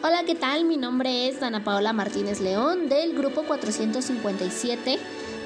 Hola, 0.00 0.22
¿qué 0.24 0.36
tal? 0.36 0.64
Mi 0.64 0.76
nombre 0.76 1.28
es 1.28 1.40
Dana 1.40 1.64
Paola 1.64 1.92
Martínez 1.92 2.40
León 2.40 2.88
del 2.88 3.14
grupo 3.14 3.42
457 3.42 4.96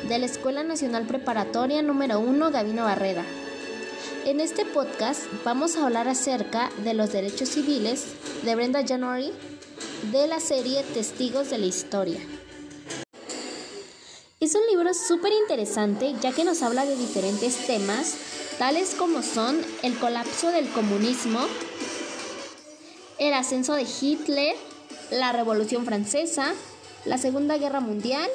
de 0.06 0.18
la 0.18 0.26
Escuela 0.26 0.62
Nacional 0.62 1.06
Preparatoria 1.06 1.80
número 1.80 2.20
1 2.20 2.50
Gavino 2.50 2.84
Barrera. 2.84 3.24
En 4.26 4.40
este 4.40 4.66
podcast 4.66 5.22
vamos 5.42 5.76
a 5.76 5.86
hablar 5.86 6.06
acerca 6.06 6.68
de 6.84 6.92
los 6.92 7.12
derechos 7.12 7.48
civiles 7.48 8.04
de 8.44 8.54
Brenda 8.54 8.86
January 8.86 9.32
de 10.12 10.26
la 10.26 10.38
serie 10.38 10.82
Testigos 10.82 11.48
de 11.48 11.56
la 11.56 11.66
Historia. 11.66 12.20
Es 14.38 14.54
un 14.54 14.66
libro 14.70 14.92
súper 14.92 15.32
interesante 15.32 16.14
ya 16.20 16.30
que 16.32 16.44
nos 16.44 16.60
habla 16.60 16.84
de 16.84 16.96
diferentes 16.96 17.66
temas, 17.66 18.16
tales 18.58 18.96
como 18.98 19.22
son 19.22 19.58
el 19.82 19.96
colapso 19.98 20.50
del 20.50 20.68
comunismo, 20.72 21.40
el 23.28 23.34
ascenso 23.34 23.74
de 23.74 23.86
Hitler, 24.00 24.56
la 25.12 25.30
Revolución 25.32 25.84
Francesa, 25.84 26.54
la 27.04 27.18
Segunda 27.18 27.56
Guerra 27.56 27.78
Mundial, 27.78 28.28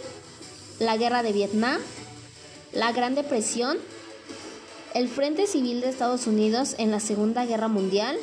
la 0.80 0.96
Guerra 0.96 1.24
de 1.24 1.34
Vietnam, 1.34 1.82
la 2.72 2.94
Gran 2.94 3.14
Depresión, 3.14 3.78
el 4.94 5.10
Frente 5.10 5.46
Civil 5.46 5.82
de 5.82 5.90
Estados 5.90 6.26
Unidos 6.26 6.76
en 6.78 6.92
la 6.92 7.02
Segunda 7.02 7.46
Guerra 7.46 7.68
Mundial, 7.68 8.18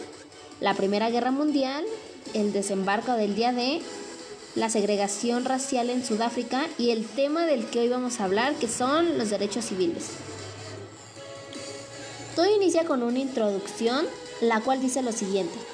la 0.60 0.72
Primera 0.72 1.10
Guerra 1.10 1.30
Mundial, 1.30 1.84
el 2.32 2.54
desembarco 2.54 3.12
del 3.12 3.34
día 3.34 3.52
D, 3.52 3.82
la 4.54 4.70
segregación 4.70 5.44
racial 5.44 5.90
en 5.90 6.02
Sudáfrica 6.02 6.66
y 6.78 6.90
el 6.90 7.04
tema 7.04 7.44
del 7.44 7.66
que 7.66 7.80
hoy 7.80 7.88
vamos 7.90 8.20
a 8.20 8.24
hablar, 8.24 8.54
que 8.54 8.68
son 8.68 9.18
los 9.18 9.28
derechos 9.28 9.66
civiles. 9.66 10.06
Todo 12.34 12.46
inicia 12.56 12.86
con 12.86 13.02
una 13.02 13.18
introducción, 13.18 14.06
la 14.40 14.60
cual 14.62 14.80
dice 14.80 15.02
lo 15.02 15.12
siguiente. 15.12 15.73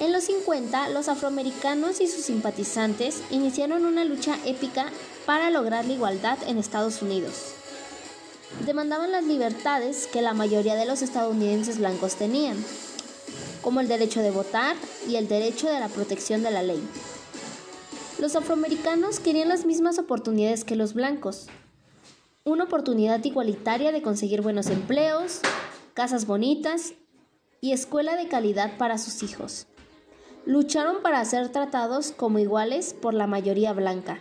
En 0.00 0.12
los 0.12 0.24
50, 0.24 0.90
los 0.90 1.08
afroamericanos 1.08 2.00
y 2.00 2.06
sus 2.06 2.24
simpatizantes 2.24 3.20
iniciaron 3.30 3.84
una 3.84 4.04
lucha 4.04 4.38
épica 4.46 4.92
para 5.26 5.50
lograr 5.50 5.86
la 5.86 5.92
igualdad 5.92 6.38
en 6.46 6.56
Estados 6.56 7.02
Unidos. 7.02 7.54
Demandaban 8.64 9.10
las 9.10 9.24
libertades 9.24 10.06
que 10.06 10.22
la 10.22 10.34
mayoría 10.34 10.76
de 10.76 10.86
los 10.86 11.02
estadounidenses 11.02 11.78
blancos 11.78 12.14
tenían, 12.14 12.56
como 13.60 13.80
el 13.80 13.88
derecho 13.88 14.22
de 14.22 14.30
votar 14.30 14.76
y 15.08 15.16
el 15.16 15.26
derecho 15.26 15.68
de 15.68 15.80
la 15.80 15.88
protección 15.88 16.44
de 16.44 16.52
la 16.52 16.62
ley. 16.62 16.80
Los 18.20 18.36
afroamericanos 18.36 19.18
querían 19.18 19.48
las 19.48 19.66
mismas 19.66 19.98
oportunidades 19.98 20.64
que 20.64 20.76
los 20.76 20.94
blancos, 20.94 21.48
una 22.44 22.64
oportunidad 22.64 23.24
igualitaria 23.24 23.90
de 23.90 24.02
conseguir 24.02 24.42
buenos 24.42 24.68
empleos, 24.68 25.40
casas 25.92 26.24
bonitas 26.24 26.92
y 27.60 27.72
escuela 27.72 28.14
de 28.14 28.28
calidad 28.28 28.78
para 28.78 28.96
sus 28.96 29.24
hijos 29.24 29.66
lucharon 30.48 31.02
para 31.02 31.22
ser 31.26 31.50
tratados 31.50 32.10
como 32.10 32.38
iguales 32.38 32.94
por 32.94 33.12
la 33.12 33.26
mayoría 33.26 33.74
blanca. 33.74 34.18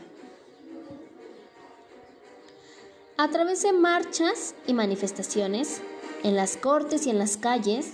A 3.16 3.30
través 3.30 3.64
de 3.64 3.72
marchas 3.72 4.54
y 4.68 4.74
manifestaciones, 4.74 5.82
en 6.24 6.36
las 6.36 6.58
cortes 6.58 7.08
y 7.08 7.12
en 7.12 7.18
las 7.18 7.38
calles, 7.38 7.94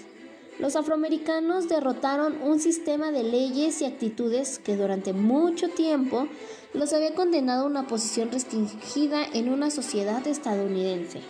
los 0.57 0.75
afroamericanos 0.75 1.69
derrotaron 1.69 2.41
un 2.41 2.59
sistema 2.59 3.11
de 3.11 3.21
leyes 3.21 3.83
y 3.83 3.85
actitudes 3.85 4.57
que 4.57 4.77
durante 4.77 5.13
mucho 5.13 5.69
tiempo 5.69 6.27
los 6.73 6.91
había 6.91 7.13
condenado 7.13 7.65
a 7.65 7.67
una 7.67 7.85
posición 7.85 8.31
restringida 8.31 9.23
en 9.31 9.49
una 9.49 9.69
sociedad 9.69 10.25
estadounidense. 10.25 11.21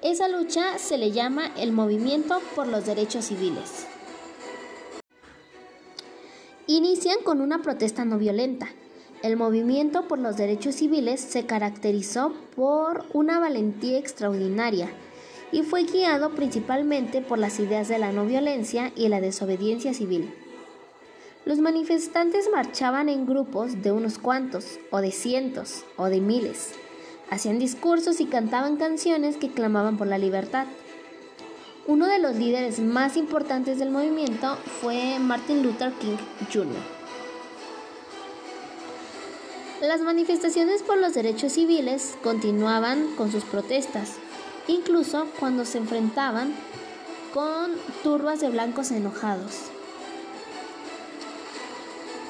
Esa 0.00 0.28
lucha 0.28 0.78
se 0.78 0.96
le 0.96 1.10
llama 1.10 1.52
el 1.58 1.72
movimiento 1.72 2.40
por 2.54 2.68
los 2.68 2.86
derechos 2.86 3.26
civiles. 3.26 3.86
Inician 6.70 7.22
con 7.24 7.40
una 7.40 7.62
protesta 7.62 8.04
no 8.04 8.18
violenta. 8.18 8.68
El 9.22 9.38
movimiento 9.38 10.06
por 10.06 10.18
los 10.18 10.36
derechos 10.36 10.74
civiles 10.74 11.18
se 11.18 11.46
caracterizó 11.46 12.34
por 12.54 13.06
una 13.14 13.40
valentía 13.40 13.96
extraordinaria 13.96 14.90
y 15.50 15.62
fue 15.62 15.84
guiado 15.84 16.34
principalmente 16.34 17.22
por 17.22 17.38
las 17.38 17.58
ideas 17.58 17.88
de 17.88 17.98
la 17.98 18.12
no 18.12 18.26
violencia 18.26 18.92
y 18.94 19.08
la 19.08 19.22
desobediencia 19.22 19.94
civil. 19.94 20.30
Los 21.46 21.58
manifestantes 21.58 22.50
marchaban 22.52 23.08
en 23.08 23.24
grupos 23.24 23.80
de 23.80 23.90
unos 23.90 24.18
cuantos, 24.18 24.78
o 24.90 25.00
de 25.00 25.10
cientos, 25.10 25.86
o 25.96 26.10
de 26.10 26.20
miles. 26.20 26.72
Hacían 27.30 27.58
discursos 27.58 28.20
y 28.20 28.26
cantaban 28.26 28.76
canciones 28.76 29.38
que 29.38 29.50
clamaban 29.50 29.96
por 29.96 30.06
la 30.06 30.18
libertad. 30.18 30.66
Uno 31.88 32.06
de 32.06 32.18
los 32.18 32.36
líderes 32.36 32.80
más 32.80 33.16
importantes 33.16 33.78
del 33.78 33.88
movimiento 33.88 34.58
fue 34.82 35.18
Martin 35.18 35.62
Luther 35.62 35.90
King 35.94 36.18
Jr. 36.52 36.76
Las 39.80 40.02
manifestaciones 40.02 40.82
por 40.82 40.98
los 40.98 41.14
derechos 41.14 41.52
civiles 41.52 42.18
continuaban 42.22 43.16
con 43.16 43.32
sus 43.32 43.42
protestas, 43.44 44.16
incluso 44.66 45.28
cuando 45.40 45.64
se 45.64 45.78
enfrentaban 45.78 46.54
con 47.32 47.70
turbas 48.02 48.40
de 48.40 48.50
blancos 48.50 48.90
enojados. 48.90 49.54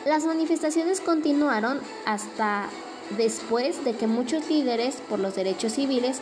Las 0.06 0.24
manifestaciones 0.24 1.00
continuaron 1.00 1.80
hasta 2.06 2.68
después 3.16 3.84
de 3.84 3.96
que 3.96 4.06
muchos 4.06 4.48
líderes 4.48 4.98
por 5.08 5.18
los 5.18 5.34
derechos 5.34 5.72
civiles 5.72 6.20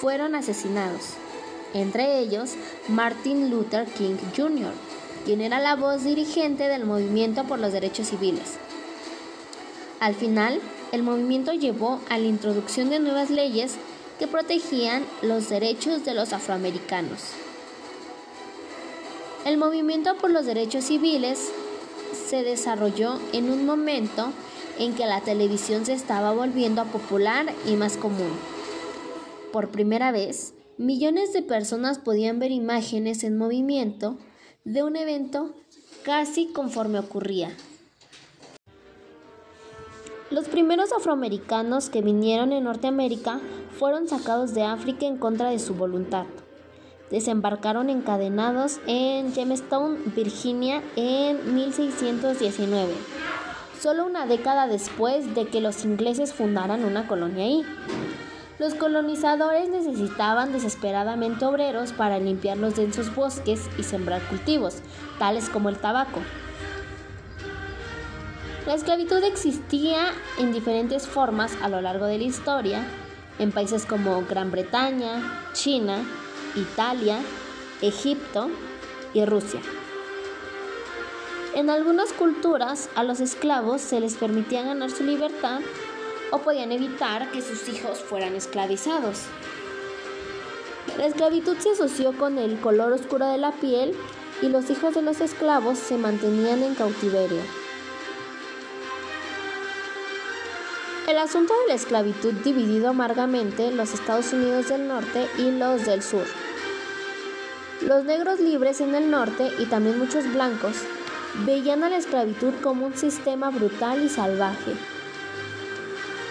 fueron 0.00 0.34
asesinados 0.34 1.14
entre 1.74 2.18
ellos 2.20 2.54
Martin 2.88 3.50
Luther 3.50 3.86
King 3.86 4.16
Jr., 4.36 4.72
quien 5.24 5.40
era 5.40 5.60
la 5.60 5.76
voz 5.76 6.04
dirigente 6.04 6.68
del 6.68 6.84
movimiento 6.84 7.44
por 7.44 7.58
los 7.58 7.72
derechos 7.72 8.08
civiles. 8.08 8.58
Al 10.00 10.14
final, 10.14 10.60
el 10.90 11.02
movimiento 11.02 11.52
llevó 11.52 12.00
a 12.10 12.18
la 12.18 12.26
introducción 12.26 12.90
de 12.90 12.98
nuevas 12.98 13.30
leyes 13.30 13.76
que 14.18 14.26
protegían 14.26 15.04
los 15.22 15.48
derechos 15.48 16.04
de 16.04 16.14
los 16.14 16.32
afroamericanos. 16.32 17.20
El 19.44 19.58
movimiento 19.58 20.16
por 20.16 20.30
los 20.30 20.46
derechos 20.46 20.84
civiles 20.84 21.50
se 22.28 22.42
desarrolló 22.42 23.18
en 23.32 23.50
un 23.50 23.64
momento 23.66 24.32
en 24.78 24.94
que 24.94 25.06
la 25.06 25.20
televisión 25.20 25.86
se 25.86 25.92
estaba 25.92 26.32
volviendo 26.32 26.84
popular 26.86 27.46
y 27.66 27.76
más 27.76 27.96
común. 27.96 28.30
Por 29.52 29.68
primera 29.68 30.12
vez, 30.12 30.54
millones 30.78 31.32
de 31.32 31.42
personas 31.42 31.98
podían 31.98 32.38
ver 32.38 32.50
imágenes 32.50 33.24
en 33.24 33.36
movimiento 33.36 34.16
de 34.64 34.82
un 34.82 34.96
evento 34.96 35.54
casi 36.04 36.46
conforme 36.46 36.98
ocurría. 36.98 37.50
Los 40.30 40.48
primeros 40.48 40.92
afroamericanos 40.92 41.90
que 41.90 42.00
vinieron 42.00 42.52
en 42.52 42.64
Norteamérica 42.64 43.40
fueron 43.78 44.08
sacados 44.08 44.54
de 44.54 44.62
África 44.62 45.04
en 45.04 45.18
contra 45.18 45.50
de 45.50 45.58
su 45.58 45.74
voluntad. 45.74 46.24
Desembarcaron 47.10 47.90
encadenados 47.90 48.80
en 48.86 49.34
Jamestown, 49.34 49.98
Virginia, 50.16 50.82
en 50.96 51.54
1619, 51.54 52.94
solo 53.78 54.06
una 54.06 54.24
década 54.24 54.66
después 54.66 55.34
de 55.34 55.46
que 55.46 55.60
los 55.60 55.84
ingleses 55.84 56.32
fundaran 56.32 56.86
una 56.86 57.06
colonia 57.06 57.44
ahí. 57.44 57.62
Los 58.58 58.74
colonizadores 58.74 59.68
necesitaban 59.68 60.52
desesperadamente 60.52 61.44
obreros 61.44 61.92
para 61.92 62.18
limpiar 62.18 62.58
los 62.58 62.76
densos 62.76 63.14
bosques 63.14 63.68
y 63.78 63.82
sembrar 63.82 64.22
cultivos, 64.28 64.82
tales 65.18 65.48
como 65.48 65.68
el 65.68 65.78
tabaco. 65.78 66.20
La 68.66 68.74
esclavitud 68.74 69.24
existía 69.24 70.12
en 70.38 70.52
diferentes 70.52 71.08
formas 71.08 71.56
a 71.62 71.68
lo 71.68 71.80
largo 71.80 72.06
de 72.06 72.18
la 72.18 72.24
historia, 72.24 72.84
en 73.38 73.50
países 73.50 73.86
como 73.86 74.22
Gran 74.26 74.50
Bretaña, 74.52 75.50
China, 75.52 76.04
Italia, 76.54 77.18
Egipto 77.80 78.50
y 79.14 79.24
Rusia. 79.24 79.60
En 81.54 81.70
algunas 81.70 82.12
culturas 82.12 82.88
a 82.94 83.02
los 83.02 83.20
esclavos 83.20 83.80
se 83.80 84.00
les 84.00 84.14
permitía 84.14 84.62
ganar 84.62 84.90
su 84.90 85.02
libertad 85.02 85.60
o 86.32 86.38
podían 86.38 86.72
evitar 86.72 87.30
que 87.30 87.42
sus 87.42 87.68
hijos 87.68 88.00
fueran 88.00 88.34
esclavizados. 88.34 89.20
La 90.96 91.06
esclavitud 91.06 91.56
se 91.58 91.70
asoció 91.70 92.16
con 92.16 92.38
el 92.38 92.58
color 92.58 92.92
oscuro 92.92 93.26
de 93.26 93.38
la 93.38 93.52
piel 93.52 93.94
y 94.40 94.48
los 94.48 94.68
hijos 94.70 94.94
de 94.94 95.02
los 95.02 95.20
esclavos 95.20 95.78
se 95.78 95.96
mantenían 95.98 96.62
en 96.62 96.74
cautiverio. 96.74 97.42
El 101.06 101.18
asunto 101.18 101.52
de 101.52 101.68
la 101.68 101.74
esclavitud 101.74 102.32
dividió 102.44 102.88
amargamente 102.88 103.70
los 103.70 103.92
Estados 103.92 104.32
Unidos 104.32 104.70
del 104.70 104.88
Norte 104.88 105.28
y 105.36 105.50
los 105.50 105.84
del 105.84 106.02
Sur. 106.02 106.24
Los 107.82 108.04
negros 108.04 108.40
libres 108.40 108.80
en 108.80 108.94
el 108.94 109.10
norte 109.10 109.50
y 109.58 109.66
también 109.66 109.98
muchos 109.98 110.32
blancos 110.32 110.76
veían 111.44 111.84
a 111.84 111.90
la 111.90 111.98
esclavitud 111.98 112.54
como 112.62 112.86
un 112.86 112.96
sistema 112.96 113.50
brutal 113.50 114.02
y 114.02 114.08
salvaje 114.08 114.72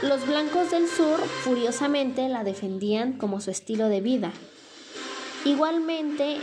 los 0.02 0.26
blancos 0.26 0.72
del 0.72 0.88
sur 0.88 1.20
furiosamente 1.44 2.28
la 2.28 2.44
defendían 2.44 3.14
como 3.14 3.40
su 3.40 3.52
estilo 3.52 3.88
de 3.88 4.02
vida. 4.02 4.32
Igualmente, 5.46 6.38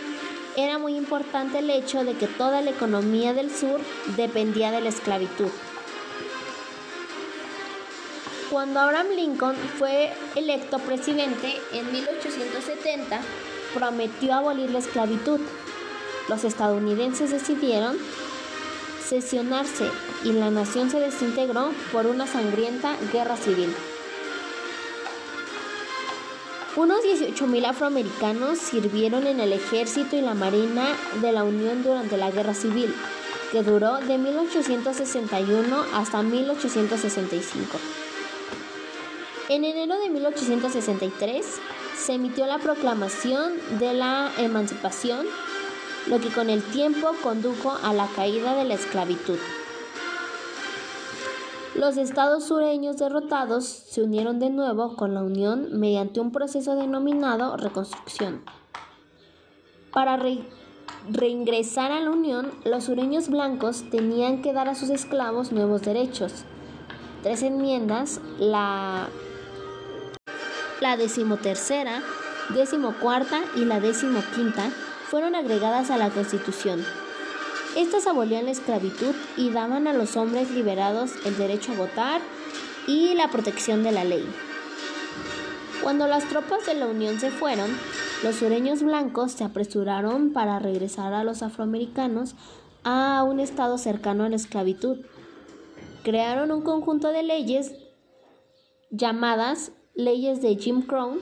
era 0.56 0.78
muy 0.78 0.96
importante 0.96 1.58
el 1.58 1.70
hecho 1.70 2.05
de 2.05 2.14
que 2.14 2.26
toda 2.26 2.60
la 2.60 2.70
economía 2.70 3.34
del 3.34 3.50
sur 3.50 3.81
dependía 4.16 4.70
de 4.70 4.81
la 4.81 4.88
esclavitud. 4.88 5.50
Cuando 8.50 8.81
Abraham 8.81 9.08
Lincoln 9.14 9.56
fue 9.78 10.12
electo 10.34 10.78
presidente 10.78 11.55
en 11.72 11.93
1870, 11.93 13.20
prometió 13.75 14.34
abolir 14.34 14.70
la 14.70 14.78
esclavitud. 14.78 15.40
Los 16.28 16.44
estadounidenses 16.44 17.31
decidieron 17.31 17.99
y 20.25 20.32
la 20.32 20.50
nación 20.50 20.90
se 20.90 21.00
desintegró 21.00 21.70
por 21.93 22.06
una 22.06 22.26
sangrienta 22.26 22.94
guerra 23.10 23.37
civil. 23.37 23.75
Unos 26.76 27.00
18.000 27.02 27.66
afroamericanos 27.66 28.58
sirvieron 28.58 29.26
en 29.26 29.40
el 29.40 29.55
ejército 29.55 30.14
y 30.14 30.20
la 30.20 30.34
marina 30.34 30.87
de 31.22 31.32
la 31.32 31.44
Unión 31.44 31.82
durante 31.82 32.19
la 32.19 32.31
guerra 32.31 32.52
civil, 32.52 32.94
que 33.50 33.62
duró 33.62 33.96
de 33.96 34.19
1861 34.19 35.84
hasta 35.94 36.22
1865. 36.22 37.78
En 39.49 39.64
enero 39.64 39.99
de 39.99 40.10
1863 40.10 41.46
se 41.96 42.12
emitió 42.12 42.46
la 42.46 42.58
proclamación 42.58 43.55
de 43.78 43.94
la 43.94 44.31
emancipación, 44.37 45.26
lo 46.08 46.20
que 46.20 46.28
con 46.28 46.50
el 46.50 46.62
tiempo 46.62 47.08
condujo 47.22 47.72
a 47.82 47.93
la 47.93 48.06
caída 48.06 48.55
de 48.55 48.64
la 48.64 48.75
esclavitud. 48.75 49.38
Los 51.75 51.96
estados 51.96 52.44
sureños 52.44 52.96
derrotados 52.96 53.64
se 53.64 54.02
unieron 54.02 54.40
de 54.40 54.50
nuevo 54.50 54.96
con 54.96 55.14
la 55.14 55.22
Unión 55.22 55.78
mediante 55.78 56.19
un 56.19 56.32
proceso 56.32 56.75
denominado 56.75 57.56
reconstrucción. 57.56 58.43
Para 59.93 60.19
reingresar 61.08 61.93
a 61.93 62.00
la 62.00 62.10
Unión, 62.10 62.50
los 62.64 62.84
sureños 62.84 63.28
blancos 63.28 63.84
tenían 63.90 64.43
que 64.43 64.52
dar 64.52 64.69
a 64.69 64.75
sus 64.75 64.90
esclavos 64.90 65.52
nuevos 65.52 65.82
derechos. 65.82 66.32
Tres 67.22 67.43
enmiendas, 67.43 68.20
la, 68.38 69.08
la 70.81 70.96
decimotercera, 70.96 72.02
decimocuarta 72.55 73.40
y 73.56 73.64
la 73.64 73.78
decimoquinta, 73.78 74.70
fueron 75.10 75.34
agregadas 75.34 75.90
a 75.90 75.96
la 75.96 76.10
Constitución. 76.10 76.84
Estas 77.76 78.06
abolían 78.06 78.44
la 78.44 78.50
esclavitud 78.50 79.14
y 79.37 79.50
daban 79.50 79.87
a 79.87 79.93
los 79.93 80.16
hombres 80.16 80.50
liberados 80.50 81.12
el 81.25 81.37
derecho 81.37 81.72
a 81.72 81.76
votar 81.76 82.20
y 82.87 83.14
la 83.14 83.31
protección 83.31 83.82
de 83.82 83.93
la 83.93 84.05
ley. 84.05 84.25
Cuando 85.82 86.06
las 86.06 86.28
tropas 86.28 86.66
de 86.66 86.75
la 86.75 86.87
Unión 86.87 87.20
se 87.20 87.31
fueron, 87.31 87.70
los 88.22 88.37
sureños 88.37 88.82
blancos 88.82 89.32
se 89.32 89.44
apresuraron 89.44 90.32
para 90.32 90.58
regresar 90.58 91.14
a 91.14 91.25
los 91.25 91.43
afroamericanos 91.43 92.34
a 92.84 93.22
un 93.22 93.40
estado 93.40 93.78
cercano 93.78 94.25
a 94.25 94.28
la 94.28 94.37
esclavitud. 94.37 94.99
Crearon 96.02 96.50
un 96.50 96.62
conjunto 96.62 97.08
de 97.08 97.22
leyes 97.22 97.72
llamadas 98.90 99.72
leyes 99.94 100.40
de 100.40 100.55
Jim 100.56 100.82
Crow 100.82 101.19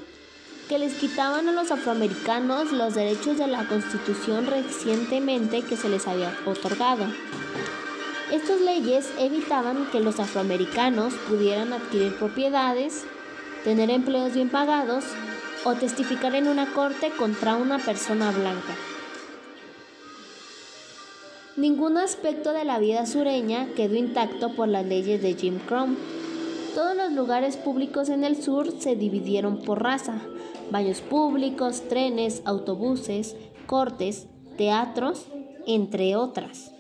que 0.69 0.79
les 0.79 0.95
quitaban 0.95 1.49
a 1.49 1.53
los 1.53 1.71
afroamericanos 1.71 2.73
los 2.73 2.95
derechos 2.95 3.39
de 3.39 3.47
la 3.47 3.69
constitución 3.69 4.47
recientemente 4.47 5.63
que 5.63 5.77
se 5.77 5.89
les 5.89 6.09
había 6.09 6.37
otorgado. 6.45 7.07
Estas 8.33 8.61
leyes 8.61 9.13
evitaban 9.19 9.89
que 9.93 10.01
los 10.01 10.19
afroamericanos 10.19 11.15
pudieran 11.29 11.73
adquirir 11.73 12.17
propiedades, 12.17 13.05
tener 13.63 13.91
empleos 13.91 14.35
bien 14.35 14.49
pagados 14.49 15.05
o 15.65 15.75
testificar 15.75 16.35
en 16.35 16.49
una 16.49 16.73
corte 16.73 17.11
contra 17.11 17.55
una 17.55 17.79
persona 17.79 18.33
blanca. 18.33 18.75
Ningún 21.57 21.97
aspecto 21.97 22.53
de 22.53 22.65
la 22.65 22.79
vida 22.79 23.07
sureña 23.07 23.69
quedó 23.77 23.95
intacto 23.95 24.55
por 24.55 24.69
las 24.69 24.85
leyes 24.85 25.23
de 25.23 25.35
Jim 25.35 25.59
Crow. 25.61 25.89
Todos 26.77 26.95
los 26.95 27.11
lugares 27.13 27.57
públicos 27.57 28.11
en 28.11 28.23
el 28.23 28.37
sur 28.37 28.71
se 28.71 28.97
dividieron 28.97 29.61
por 29.61 29.83
raza, 29.83 30.21
baños 30.71 31.01
públicos, 31.01 31.81
trenes, 31.89 32.43
autobuses, 32.45 33.35
cortes, 33.67 34.27
teatros, 34.59 35.25
entre 35.67 36.17
otras. 36.17 36.75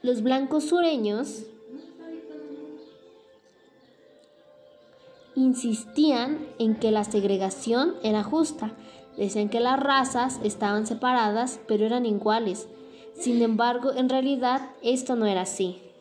Los 0.00 0.22
blancos 0.22 0.64
sureños 0.64 1.42
insistían 5.34 6.38
en 6.58 6.74
que 6.74 6.92
la 6.92 7.04
segregación 7.04 7.96
era 8.02 8.22
justa. 8.22 8.72
Decían 9.18 9.50
que 9.50 9.60
las 9.60 9.78
razas 9.78 10.40
estaban 10.42 10.86
separadas, 10.86 11.60
pero 11.68 11.84
eran 11.84 12.06
iguales. 12.06 12.68
Sin 13.20 13.42
embargo, 13.42 13.92
en 13.94 14.08
realidad 14.08 14.70
esto 14.80 15.14
no 15.14 15.26
era 15.26 15.42
así. 15.42 15.91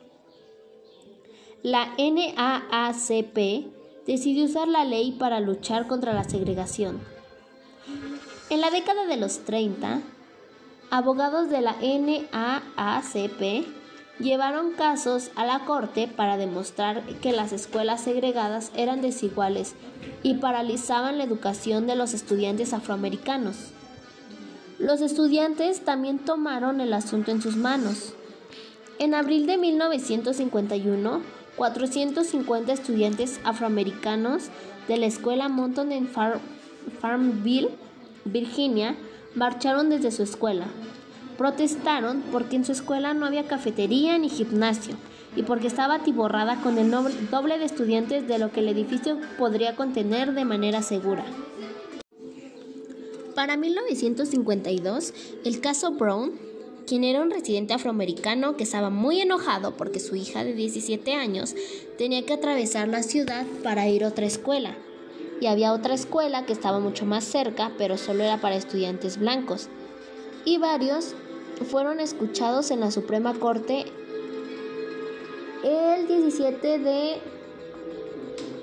La 1.64 1.94
NAACP 1.98 3.68
decidió 4.08 4.46
usar 4.46 4.68
la 4.68 4.84
ley 4.84 5.12
para 5.12 5.40
luchar 5.40 5.86
contra 5.86 6.12
la 6.12 6.24
segregación. 6.24 7.00
En 8.50 8.62
la 8.62 8.72
década 8.72 9.06
de 9.06 9.18
los 9.18 9.46
30, 9.46 10.02
abogados 10.90 11.50
de 11.50 11.62
la 11.62 11.76
NAACP 11.80 13.68
llevaron 14.20 14.72
casos 14.72 15.30
a 15.36 15.46
la 15.46 15.60
corte 15.66 16.08
para 16.08 16.38
demostrar 16.38 17.04
que 17.22 17.32
las 17.32 17.54
escuelas 17.54 18.02
segregadas 18.02 18.72
eran 18.76 19.02
desiguales 19.02 19.76
y 20.24 20.36
paralizaban 20.36 21.20
la 21.20 21.26
educación 21.26 21.86
de 21.86 21.96
los 21.96 22.16
estudiantes 22.16 22.74
afroamericanos. 22.74 23.72
Los 24.80 25.02
estudiantes 25.02 25.86
también 25.86 26.18
tomaron 26.18 26.82
el 26.82 26.92
asunto 26.94 27.30
en 27.30 27.40
sus 27.40 27.56
manos. 27.56 28.14
En 28.98 29.14
abril 29.14 29.46
de 29.46 29.60
1951, 29.60 31.22
450 31.62 32.74
estudiantes 32.74 33.40
afroamericanos 33.44 34.46
de 34.88 34.98
la 34.98 35.06
escuela 35.06 35.48
Monton 35.48 35.92
en 35.92 36.10
Farmville, 37.00 37.70
Virginia, 38.26 38.96
marcharon 39.36 39.92
desde 39.92 40.10
su 40.10 40.24
escuela. 40.24 40.66
Protestaron 41.38 42.24
porque 42.32 42.56
en 42.56 42.66
su 42.66 42.72
escuela 42.72 43.14
no 43.14 43.28
había 43.28 43.48
cafetería 43.48 44.18
ni 44.18 44.28
gimnasio 44.30 44.96
y 45.36 45.44
porque 45.44 45.68
estaba 45.68 45.98
atiborrada 45.98 46.60
con 46.62 46.80
el 46.80 46.90
doble 46.90 47.60
de 47.60 47.66
estudiantes 47.66 48.28
de 48.28 48.40
lo 48.40 48.52
que 48.52 48.62
el 48.62 48.70
edificio 48.70 49.20
podría 49.38 49.76
contener 49.76 50.34
de 50.34 50.46
manera 50.46 50.82
segura. 50.82 51.24
Para 53.36 53.56
1952, 53.56 55.14
el 55.46 55.62
caso 55.62 55.92
Brown 55.92 56.32
quien 56.86 57.04
era 57.04 57.22
un 57.22 57.32
residente 57.32 57.74
afroamericano 57.74 58.58
que 58.58 58.64
estaba 58.64 58.90
muy 58.90 59.22
enojado 59.22 59.76
porque 59.78 60.00
su 60.00 60.16
hija 60.16 60.44
de 60.44 60.54
17 60.54 61.14
años 61.14 61.56
tenía 61.98 62.26
que 62.26 62.34
atravesar 62.34 62.88
la 62.88 63.04
ciudad 63.04 63.46
para 63.64 63.88
ir 63.88 64.04
a 64.04 64.10
otra 64.10 64.26
escuela. 64.26 64.76
Y 65.40 65.48
había 65.48 65.74
otra 65.74 65.94
escuela 65.94 66.46
que 66.46 66.54
estaba 66.54 66.80
mucho 66.80 67.06
más 67.06 67.24
cerca, 67.24 67.72
pero 67.78 67.98
solo 67.98 68.24
era 68.24 68.40
para 68.40 68.56
estudiantes 68.56 69.18
blancos. 69.18 69.70
Y 70.46 70.58
varios 70.58 71.16
fueron 71.70 72.00
escuchados 72.00 72.72
en 72.72 72.80
la 72.80 72.92
Suprema 72.92 73.34
Corte 73.34 73.86
el 75.64 76.08
17 76.08 76.80
de, 76.80 77.22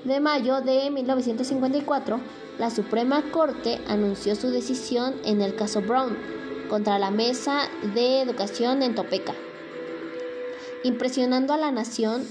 de 0.05 0.19
mayo 0.19 0.61
de 0.61 0.89
1954. 0.89 2.19
La 2.57 2.69
Suprema 2.69 3.23
Corte 3.31 3.79
anunció 3.87 4.35
su 4.35 4.49
decisión 4.49 5.15
en 5.23 5.41
el 5.41 5.55
caso 5.55 5.81
Brown 5.81 6.17
contra 6.69 6.99
la 6.99 7.11
Mesa 7.11 7.67
de 7.93 8.21
Educación 8.21 8.81
en 8.83 8.95
Topeka. 8.95 9.33
Impresionando 10.83 11.53
a 11.53 11.57
la 11.57 11.71
nación, 11.71 12.25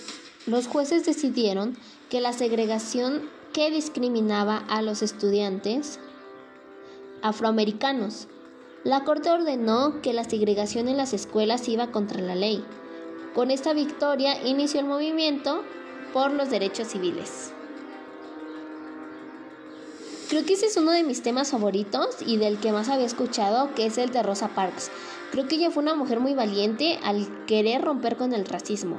los 0.46 0.66
jueces 0.66 1.04
decidieron 1.04 1.76
que 2.08 2.22
la 2.22 2.32
segregación 2.32 3.28
que 3.52 3.70
discriminaba 3.70 4.64
a 4.68 4.80
los 4.80 5.02
estudiantes 5.02 5.98
afroamericanos. 7.20 8.28
La 8.84 9.04
Corte 9.04 9.30
ordenó 9.30 10.00
que 10.00 10.12
la 10.12 10.24
segregación 10.24 10.88
en 10.88 10.96
las 10.96 11.12
escuelas 11.12 11.68
iba 11.68 11.90
contra 11.90 12.22
la 12.22 12.34
ley. 12.34 12.64
Con 13.34 13.50
esta 13.50 13.74
victoria 13.74 14.40
inició 14.46 14.80
el 14.80 14.86
movimiento 14.86 15.62
por 16.12 16.32
los 16.32 16.48
derechos 16.48 16.88
civiles. 16.88 17.52
Creo 20.28 20.44
que 20.44 20.52
ese 20.52 20.66
es 20.66 20.76
uno 20.76 20.90
de 20.90 21.04
mis 21.04 21.22
temas 21.22 21.52
favoritos 21.52 22.16
y 22.26 22.36
del 22.36 22.58
que 22.58 22.70
más 22.70 22.90
había 22.90 23.06
escuchado, 23.06 23.74
que 23.74 23.86
es 23.86 23.96
el 23.96 24.10
de 24.10 24.22
Rosa 24.22 24.48
Parks. 24.48 24.90
Creo 25.32 25.48
que 25.48 25.54
ella 25.54 25.70
fue 25.70 25.82
una 25.82 25.94
mujer 25.94 26.20
muy 26.20 26.34
valiente 26.34 26.98
al 27.02 27.46
querer 27.46 27.80
romper 27.80 28.16
con 28.16 28.34
el 28.34 28.44
racismo. 28.44 28.98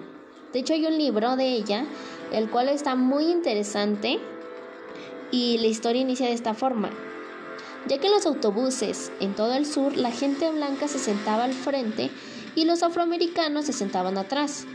De 0.53 0.59
hecho, 0.59 0.73
hay 0.73 0.87
un 0.87 0.97
libro 0.97 1.35
de 1.35 1.53
ella, 1.53 1.85
el 2.31 2.49
cual 2.49 2.67
está 2.67 2.95
muy 2.95 3.25
interesante 3.25 4.19
y 5.29 5.59
la 5.59 5.67
historia 5.67 6.01
inicia 6.01 6.25
de 6.25 6.33
esta 6.33 6.55
forma. 6.55 6.89
Ya 7.87 7.99
que 7.99 8.07
en 8.07 8.13
los 8.13 8.25
autobuses 8.25 9.11
en 9.19 9.35
todo 9.35 9.53
el 9.53 9.67
sur 9.67 9.95
la 9.97 10.11
gente 10.11 10.49
blanca 10.49 10.87
se 10.87 10.97
sentaba 10.97 11.43
al 11.43 11.53
frente 11.53 12.09
y 12.55 12.65
los 12.65 12.81
afroamericanos 12.81 13.65
se 13.65 13.73
sentaban 13.73 14.17
atrás. 14.17 14.65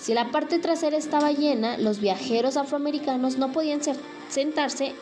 Si 0.00 0.14
la 0.14 0.30
parte 0.30 0.58
trasera 0.58 0.96
estaba 0.96 1.32
llena, 1.32 1.76
los 1.76 2.00
viajeros 2.00 2.56
afroamericanos 2.56 3.36
no 3.36 3.52
podían 3.52 3.80
sentarse 4.30 4.94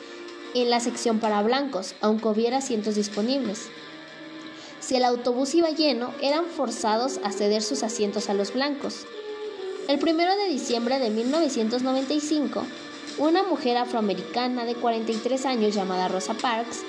en 0.54 0.70
la 0.70 0.80
sección 0.80 1.20
para 1.20 1.42
blancos, 1.42 1.94
aunque 2.00 2.28
hubiera 2.28 2.58
asientos 2.58 2.94
disponibles. 2.94 3.68
Si 4.80 4.96
el 4.96 5.04
autobús 5.04 5.54
iba 5.54 5.70
lleno, 5.70 6.12
eran 6.20 6.46
forzados 6.46 7.20
a 7.22 7.32
ceder 7.32 7.62
sus 7.62 7.82
asientos 7.82 8.28
a 8.28 8.34
los 8.34 8.52
blancos. 8.52 9.06
El 9.88 10.02
1 10.02 10.36
de 10.36 10.48
diciembre 10.48 10.98
de 10.98 11.10
1995, 11.10 12.64
una 13.18 13.42
mujer 13.42 13.76
afroamericana 13.76 14.64
de 14.64 14.74
43 14.74 15.46
años 15.46 15.74
llamada 15.74 16.08
Rosa 16.08 16.34
Parks 16.34 16.82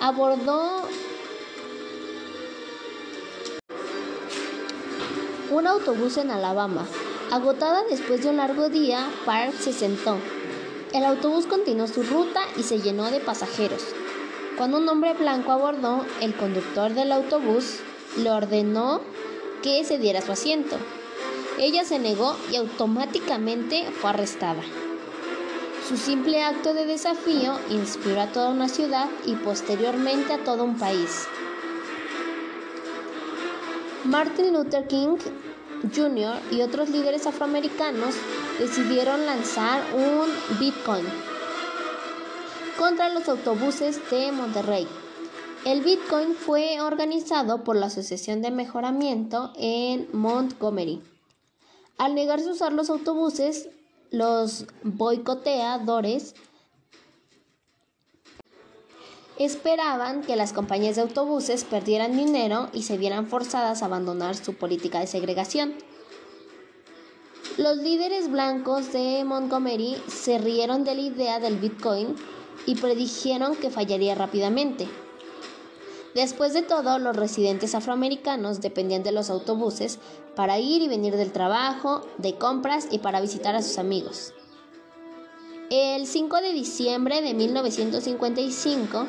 abordó 0.00 0.88
un 5.50 5.66
autobús 5.66 6.16
en 6.16 6.30
Alabama. 6.30 6.86
Agotada 7.30 7.84
después 7.88 8.22
de 8.22 8.30
un 8.30 8.36
largo 8.38 8.68
día, 8.68 9.08
Parks 9.24 9.64
se 9.64 9.72
sentó. 9.72 10.18
El 10.94 11.04
autobús 11.04 11.46
continuó 11.46 11.88
su 11.88 12.04
ruta 12.04 12.42
y 12.56 12.62
se 12.62 12.78
llenó 12.78 13.10
de 13.10 13.18
pasajeros. 13.18 13.82
Cuando 14.56 14.78
un 14.78 14.88
hombre 14.88 15.12
blanco 15.14 15.50
abordó, 15.50 16.06
el 16.20 16.36
conductor 16.36 16.94
del 16.94 17.10
autobús 17.10 17.80
le 18.16 18.30
ordenó 18.30 19.00
que 19.60 19.82
se 19.82 19.98
diera 19.98 20.20
su 20.20 20.30
asiento. 20.30 20.76
Ella 21.58 21.82
se 21.82 21.98
negó 21.98 22.36
y 22.52 22.54
automáticamente 22.54 23.90
fue 23.90 24.10
arrestada. 24.10 24.62
Su 25.88 25.96
simple 25.96 26.44
acto 26.44 26.74
de 26.74 26.86
desafío 26.86 27.58
inspiró 27.70 28.20
a 28.20 28.28
toda 28.28 28.50
una 28.50 28.68
ciudad 28.68 29.08
y 29.26 29.34
posteriormente 29.34 30.32
a 30.32 30.44
todo 30.44 30.62
un 30.62 30.78
país. 30.78 31.26
Martin 34.04 34.52
Luther 34.52 34.86
King 34.86 35.16
Jr. 35.92 36.36
y 36.52 36.62
otros 36.62 36.88
líderes 36.88 37.26
afroamericanos 37.26 38.14
decidieron 38.58 39.26
lanzar 39.26 39.82
un 39.94 40.58
Bitcoin 40.58 41.04
contra 42.78 43.08
los 43.08 43.28
autobuses 43.28 44.00
de 44.10 44.32
Monterrey. 44.32 44.86
El 45.64 45.82
Bitcoin 45.82 46.34
fue 46.34 46.80
organizado 46.80 47.64
por 47.64 47.76
la 47.76 47.86
Asociación 47.86 48.42
de 48.42 48.50
Mejoramiento 48.50 49.52
en 49.56 50.08
Montgomery. 50.12 51.00
Al 51.96 52.14
negarse 52.14 52.48
a 52.48 52.52
usar 52.52 52.72
los 52.72 52.90
autobuses, 52.90 53.68
los 54.10 54.66
boicoteadores 54.82 56.34
esperaban 59.38 60.22
que 60.22 60.36
las 60.36 60.52
compañías 60.52 60.96
de 60.96 61.02
autobuses 61.02 61.64
perdieran 61.64 62.16
dinero 62.16 62.68
y 62.72 62.82
se 62.82 62.98
vieran 62.98 63.26
forzadas 63.26 63.82
a 63.82 63.86
abandonar 63.86 64.36
su 64.36 64.54
política 64.54 65.00
de 65.00 65.06
segregación. 65.06 65.74
Los 67.56 67.76
líderes 67.76 68.28
blancos 68.32 68.92
de 68.92 69.22
Montgomery 69.22 69.96
se 70.08 70.38
rieron 70.38 70.82
de 70.82 70.96
la 70.96 71.02
idea 71.02 71.38
del 71.38 71.56
Bitcoin 71.56 72.16
y 72.66 72.74
predijeron 72.74 73.54
que 73.54 73.70
fallaría 73.70 74.16
rápidamente. 74.16 74.88
Después 76.16 76.52
de 76.52 76.62
todo, 76.62 76.98
los 76.98 77.14
residentes 77.14 77.76
afroamericanos 77.76 78.60
dependían 78.60 79.04
de 79.04 79.12
los 79.12 79.30
autobuses 79.30 80.00
para 80.34 80.58
ir 80.58 80.82
y 80.82 80.88
venir 80.88 81.14
del 81.14 81.30
trabajo, 81.30 82.04
de 82.18 82.34
compras 82.34 82.88
y 82.90 82.98
para 82.98 83.20
visitar 83.20 83.54
a 83.54 83.62
sus 83.62 83.78
amigos. 83.78 84.32
El 85.70 86.08
5 86.08 86.40
de 86.40 86.52
diciembre 86.52 87.22
de 87.22 87.34
1955, 87.34 89.06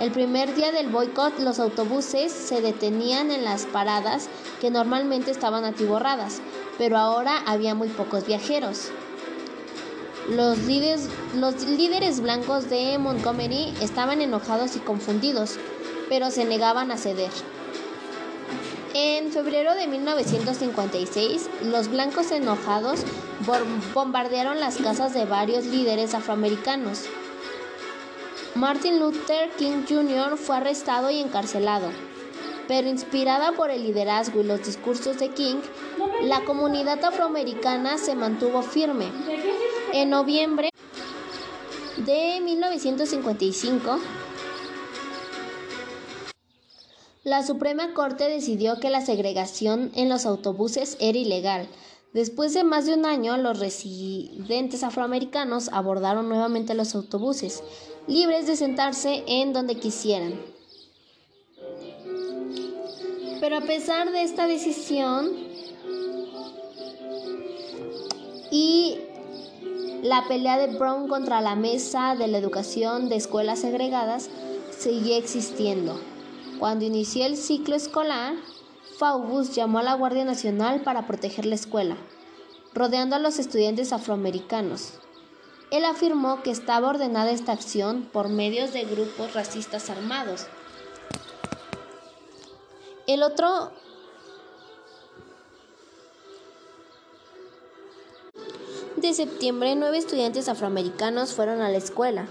el 0.00 0.12
primer 0.12 0.54
día 0.54 0.70
del 0.70 0.88
boicot, 0.88 1.38
los 1.38 1.58
autobuses 1.58 2.30
se 2.30 2.60
detenían 2.60 3.30
en 3.30 3.42
las 3.42 3.64
paradas 3.64 4.28
que 4.60 4.70
normalmente 4.70 5.30
estaban 5.30 5.64
atiborradas, 5.64 6.42
pero 6.78 6.98
ahora 6.98 7.42
había 7.46 7.74
muy 7.74 7.88
pocos 7.88 8.26
viajeros. 8.26 8.90
Los 10.28 10.58
líderes, 10.58 11.08
los 11.36 11.62
líderes 11.66 12.20
blancos 12.20 12.68
de 12.68 12.98
Montgomery 12.98 13.72
estaban 13.80 14.20
enojados 14.20 14.74
y 14.76 14.80
confundidos, 14.80 15.56
pero 16.08 16.30
se 16.30 16.44
negaban 16.44 16.90
a 16.90 16.96
ceder. 16.96 17.30
En 18.94 19.30
febrero 19.30 19.74
de 19.74 19.86
1956, 19.86 21.50
los 21.64 21.88
blancos 21.88 22.32
enojados 22.32 23.00
bombardearon 23.94 24.58
las 24.58 24.78
casas 24.78 25.12
de 25.12 25.26
varios 25.26 25.66
líderes 25.66 26.14
afroamericanos. 26.14 27.02
Martin 28.54 28.98
Luther 28.98 29.50
King 29.58 29.82
Jr. 29.86 30.38
fue 30.38 30.56
arrestado 30.56 31.10
y 31.10 31.20
encarcelado, 31.20 31.90
pero 32.68 32.88
inspirada 32.88 33.52
por 33.52 33.70
el 33.70 33.82
liderazgo 33.82 34.40
y 34.40 34.44
los 34.44 34.64
discursos 34.64 35.18
de 35.18 35.28
King, 35.28 35.56
la 36.22 36.44
comunidad 36.44 37.04
afroamericana 37.04 37.98
se 37.98 38.14
mantuvo 38.14 38.62
firme. 38.62 39.10
En 39.92 40.10
noviembre 40.10 40.70
de 41.98 42.40
1955, 42.40 43.98
La 47.24 47.44
Suprema 47.44 47.92
Corte 47.92 48.28
decidió 48.28 48.78
que 48.78 48.88
la 48.88 49.00
segregación 49.00 49.90
en 49.94 50.08
los 50.08 50.26
autobuses 50.26 50.96
era 51.00 51.18
ilegal. 51.18 51.66
Después 52.12 52.54
de 52.54 52.62
más 52.62 52.86
de 52.86 52.94
un 52.94 53.04
año, 53.04 53.36
los 53.36 53.58
residentes 53.58 54.84
afroamericanos 54.84 55.68
abordaron 55.72 56.28
nuevamente 56.28 56.74
los 56.74 56.94
autobuses, 56.94 57.64
libres 58.06 58.46
de 58.46 58.54
sentarse 58.54 59.24
en 59.26 59.52
donde 59.52 59.74
quisieran. 59.74 60.40
Pero 63.40 63.58
a 63.58 63.62
pesar 63.62 64.12
de 64.12 64.22
esta 64.22 64.46
decisión 64.46 65.45
la 70.06 70.28
pelea 70.28 70.56
de 70.56 70.78
Brown 70.78 71.08
contra 71.08 71.40
la 71.40 71.56
mesa 71.56 72.14
de 72.14 72.28
la 72.28 72.38
educación 72.38 73.08
de 73.08 73.16
escuelas 73.16 73.60
segregadas 73.60 74.30
seguía 74.70 75.16
existiendo. 75.16 76.00
Cuando 76.60 76.84
inició 76.84 77.26
el 77.26 77.36
ciclo 77.36 77.74
escolar, 77.74 78.34
Faubus 78.98 79.56
llamó 79.56 79.80
a 79.80 79.82
la 79.82 79.94
Guardia 79.94 80.24
Nacional 80.24 80.82
para 80.82 81.08
proteger 81.08 81.44
la 81.44 81.56
escuela, 81.56 81.96
rodeando 82.72 83.16
a 83.16 83.18
los 83.18 83.40
estudiantes 83.40 83.92
afroamericanos. 83.92 84.92
Él 85.72 85.84
afirmó 85.84 86.40
que 86.44 86.52
estaba 86.52 86.88
ordenada 86.88 87.32
esta 87.32 87.50
acción 87.50 88.08
por 88.12 88.28
medios 88.28 88.72
de 88.72 88.84
grupos 88.84 89.34
racistas 89.34 89.90
armados. 89.90 90.46
El 93.08 93.24
otro 93.24 93.72
de 98.96 99.12
septiembre, 99.12 99.76
nueve 99.76 99.98
estudiantes 99.98 100.48
afroamericanos 100.48 101.34
fueron 101.34 101.60
a 101.60 101.68
la 101.68 101.76
escuela. 101.76 102.26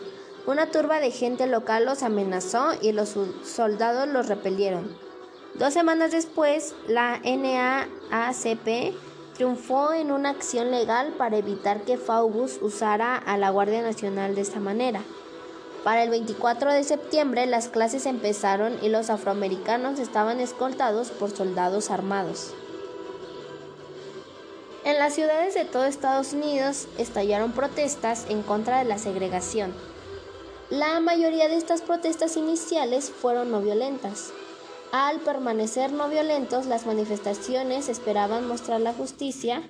Una 0.48 0.72
turba 0.72 1.00
de 1.00 1.12
gente 1.12 1.46
local 1.46 1.86
los 1.86 2.02
amenazó 2.02 2.72
y 2.82 2.92
los 2.92 3.16
soldados 3.44 4.08
los 4.08 4.28
repelieron. 4.28 4.98
Dos 5.54 5.74
semanas 5.74 6.12
después, 6.12 6.76
la 6.88 7.20
NAACP 7.20 8.96
triunfó 9.36 9.94
en 9.94 10.12
una 10.12 10.32
acción 10.32 10.72
legal 10.72 11.14
para 11.18 11.38
evitar 11.38 11.82
que 11.82 11.98
Faubus 11.98 12.60
usara 12.62 13.16
a 13.16 13.38
la 13.38 13.52
Guardia 13.52 13.84
Nacional 13.84 14.34
de 14.34 14.42
esta 14.42 14.60
manera. 14.60 15.02
Para 15.84 16.04
el 16.04 16.10
24 16.10 16.74
de 16.74 16.84
septiembre 16.84 17.46
las 17.46 17.70
clases 17.70 18.08
empezaron 18.08 18.84
y 18.84 18.90
los 18.90 19.12
afroamericanos 19.12 20.00
estaban 20.00 20.40
escoltados 20.40 21.12
por 21.12 21.30
soldados 21.30 21.92
armados. 21.92 22.56
En 24.86 25.00
las 25.00 25.16
ciudades 25.16 25.56
de 25.56 25.66
todo 25.66 25.86
Estados 25.86 26.34
Unidos 26.34 26.88
estallaron 27.00 27.54
protestas 27.54 28.28
en 28.30 28.44
contra 28.44 28.78
de 28.78 28.86
la 28.86 29.00
segregación. 29.00 29.74
La 30.70 31.00
mayoría 31.00 31.48
de 31.48 31.56
estas 31.56 31.82
protestas 31.82 32.38
iniciales 32.38 33.10
fueron 33.10 33.50
no 33.50 33.62
violentas. 33.62 34.32
Al 34.92 35.22
permanecer 35.22 35.92
no 35.92 36.08
violentos, 36.08 36.68
las 36.68 36.86
manifestaciones 36.86 37.90
esperaban 37.90 38.48
mostrar 38.48 38.80
la 38.80 38.94
justicia 38.94 39.68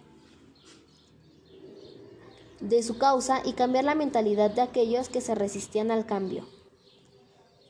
de 2.60 2.84
su 2.84 2.98
causa 2.98 3.42
y 3.46 3.54
cambiar 3.54 3.86
la 3.86 3.96
mentalidad 3.96 4.52
de 4.52 4.64
aquellos 4.64 5.08
que 5.08 5.22
se 5.22 5.34
resistían 5.34 5.92
al 5.92 6.06
cambio. 6.06 6.46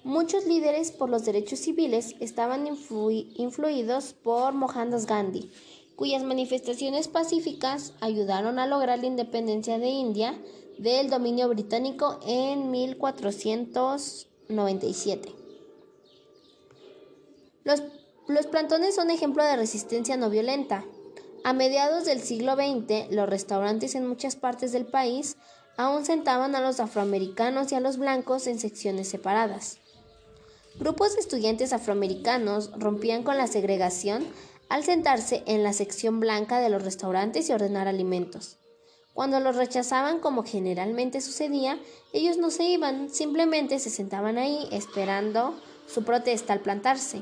Muchos 0.04 0.46
líderes 0.46 0.92
por 0.92 1.12
los 1.12 1.25
derechos 1.25 1.60
civiles 1.60 2.16
estaban 2.20 2.66
influidos 2.68 4.14
por 4.14 4.54
Mohandas 4.54 5.06
Gandhi, 5.06 5.52
cuyas 5.96 6.24
manifestaciones 6.24 7.08
pacíficas 7.08 7.94
ayudaron 8.02 8.60
a 8.60 8.68
lograr 8.68 9.00
la 9.00 9.06
independencia 9.06 9.80
de 9.80 9.88
India 9.90 10.38
del 10.78 11.10
dominio 11.10 11.48
británico 11.50 12.20
en 12.25 12.70
1497. 12.72 15.34
Los, 17.64 17.82
los 18.28 18.48
plantones 18.48 18.96
son 18.96 19.10
ejemplo 19.10 19.42
de 19.44 19.56
resistencia 19.56 20.18
no 20.18 20.30
violenta. 20.30 20.84
A 21.44 21.54
mediados 21.54 22.06
del 22.06 22.22
siglo 22.22 22.56
XX, 22.56 23.12
los 23.12 23.30
restaurantes 23.30 23.96
en 23.96 24.08
muchas 24.08 24.36
partes 24.36 24.72
del 24.72 24.86
país 24.86 25.38
aún 25.78 26.06
sentaban 26.06 26.56
a 26.56 26.62
los 26.62 26.80
afroamericanos 26.80 27.72
y 27.72 27.75
a 27.75 27.80
los 27.80 27.98
blancos 27.98 28.48
en 28.48 28.60
secciones 28.60 29.08
separadas. 29.08 29.80
Grupos 30.78 31.16
de 31.16 31.22
estudiantes 31.22 31.72
afroamericanos 31.72 32.70
rompían 32.78 33.24
con 33.24 33.38
la 33.38 33.48
segregación 33.48 34.25
al 34.70 34.84
sentarse 34.84 35.44
en 35.46 35.64
la 35.64 35.74
sección 35.74 36.20
blanca 36.20 36.60
de 36.60 36.70
los 36.70 36.84
restaurantes 36.84 37.50
y 37.50 37.54
ordenar 37.54 37.88
alimentos. 37.88 38.58
Cuando 39.14 39.40
los 39.40 39.56
rechazaban 39.56 40.20
como 40.20 40.44
generalmente 40.44 41.22
sucedía, 41.22 41.80
ellos 42.12 42.38
no 42.38 42.50
se 42.50 42.66
iban, 42.66 43.10
simplemente 43.10 43.80
se 43.80 43.90
sentaban 43.90 44.38
ahí 44.38 44.68
esperando 44.72 45.56
su 45.88 46.04
protesta 46.04 46.52
al 46.52 46.60
plantarse. 46.60 47.22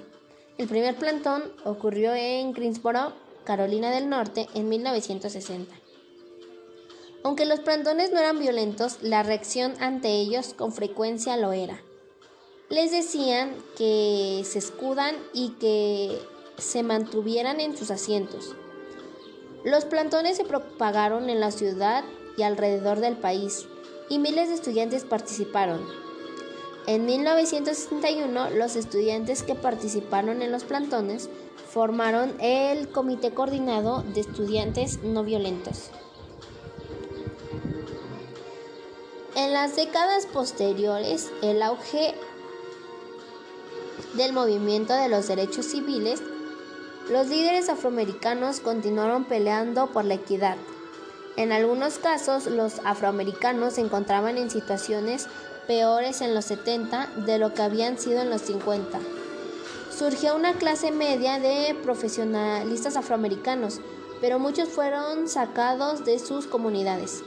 El 0.57 0.67
primer 0.67 0.95
plantón 0.95 1.43
ocurrió 1.65 2.13
en 2.15 2.53
Greensboro, 2.53 3.13
Carolina 3.43 3.91
del 3.91 4.09
Norte, 4.09 4.47
en 4.55 4.69
1960. 4.69 5.75
Aunque 7.23 7.45
los 7.45 7.59
plantones 7.59 8.11
no 8.11 8.19
eran 8.19 8.39
violentos, 8.39 9.01
la 9.01 9.23
reacción 9.23 9.73
ante 9.79 10.09
ellos 10.09 10.53
con 10.53 10.73
frecuencia 10.73 11.37
lo 11.37 11.53
era. 11.53 11.81
Les 12.69 12.91
decían 12.91 13.55
que 13.77 14.41
se 14.45 14.59
escudan 14.59 15.15
y 15.33 15.49
que 15.59 16.19
se 16.57 16.83
mantuvieran 16.83 17.59
en 17.59 17.75
sus 17.77 17.91
asientos. 17.91 18.55
Los 19.63 19.85
plantones 19.85 20.37
se 20.37 20.43
propagaron 20.43 21.29
en 21.29 21.39
la 21.39 21.51
ciudad 21.51 22.03
y 22.37 22.43
alrededor 22.43 22.99
del 22.99 23.15
país, 23.15 23.67
y 24.09 24.19
miles 24.19 24.49
de 24.49 24.55
estudiantes 24.55 25.03
participaron. 25.03 25.85
En 26.85 27.05
1961, 27.05 28.49
los 28.51 28.75
estudiantes 28.75 29.43
que 29.43 29.55
participaron 29.55 30.41
en 30.41 30.51
los 30.51 30.65
plantones 30.65 31.29
formaron 31.69 32.35
el 32.39 32.89
Comité 32.89 33.31
Coordinado 33.31 34.03
de 34.13 34.19
Estudiantes 34.19 35.01
No 35.01 35.23
Violentos. 35.23 35.91
En 39.35 39.53
las 39.53 39.75
décadas 39.75 40.25
posteriores, 40.25 41.31
el 41.41 41.63
auge 41.63 42.13
del 44.13 44.33
movimiento 44.33 44.93
de 44.93 45.09
los 45.09 45.27
derechos 45.27 45.65
civiles, 45.65 46.21
los 47.09 47.27
líderes 47.27 47.67
afroamericanos 47.69 48.61
continuaron 48.61 49.25
peleando 49.25 49.91
por 49.91 50.05
la 50.05 50.13
equidad. 50.13 50.55
En 51.35 51.51
algunos 51.51 51.97
casos, 51.97 52.45
los 52.45 52.79
afroamericanos 52.85 53.73
se 53.73 53.81
encontraban 53.81 54.37
en 54.37 54.49
situaciones 54.49 55.27
peores 55.67 56.21
en 56.21 56.33
los 56.33 56.45
70 56.45 57.07
de 57.25 57.39
lo 57.39 57.53
que 57.53 57.61
habían 57.61 57.97
sido 57.97 58.21
en 58.21 58.29
los 58.29 58.41
50. 58.43 58.99
Surgió 59.97 60.35
una 60.35 60.53
clase 60.53 60.91
media 60.91 61.39
de 61.39 61.75
profesionalistas 61.83 62.95
afroamericanos, 62.95 63.81
pero 64.21 64.39
muchos 64.39 64.69
fueron 64.69 65.27
sacados 65.27 66.05
de 66.05 66.19
sus 66.19 66.45
comunidades. 66.47 67.23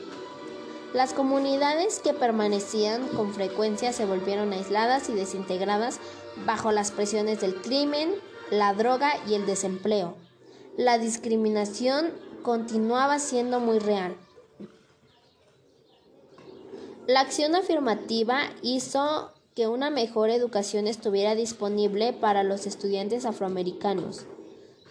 Las 0.94 1.12
comunidades 1.12 2.00
que 2.00 2.14
permanecían 2.14 3.06
con 3.08 3.34
frecuencia 3.34 3.92
se 3.92 4.06
volvieron 4.06 4.52
aisladas 4.52 5.10
y 5.10 5.12
desintegradas 5.12 6.00
bajo 6.46 6.72
las 6.72 6.90
presiones 6.90 7.40
del 7.40 7.54
crimen, 7.56 8.14
la 8.50 8.74
droga 8.74 9.12
y 9.28 9.34
el 9.34 9.46
desempleo. 9.46 10.16
La 10.76 10.98
discriminación 10.98 12.12
continuaba 12.42 13.18
siendo 13.18 13.60
muy 13.60 13.78
real. 13.78 14.16
La 17.06 17.20
acción 17.20 17.54
afirmativa 17.54 18.40
hizo 18.62 19.32
que 19.54 19.68
una 19.68 19.90
mejor 19.90 20.30
educación 20.30 20.86
estuviera 20.86 21.34
disponible 21.34 22.12
para 22.12 22.42
los 22.42 22.66
estudiantes 22.66 23.24
afroamericanos. 23.24 24.26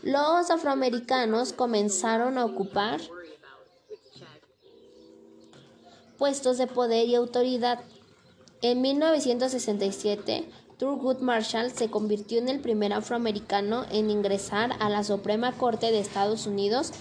Los 0.01 0.50
afroamericanos 0.50 1.53
comenzaron 1.53 2.38
a 2.38 2.45
ocupar 2.45 3.01
puestos 6.17 6.57
de 6.57 6.67
poder 6.67 7.07
y 7.07 7.15
autoridad. 7.15 7.79
En 8.62 8.81
1967, 8.81 10.45
Thurgood 10.77 11.20
Marshall 11.20 11.72
se 11.72 11.89
convirtió 11.89 12.38
en 12.38 12.50
el 12.50 12.60
primer 12.60 12.91
afroamericano 12.91 13.86
en 13.91 14.10
ingresar 14.10 14.72
a 14.79 14.89
la 14.89 15.03
Suprema 15.03 15.53
Corte 15.53 15.91
de 15.91 16.00
Estados 16.00 16.48
Unidos 16.48 16.91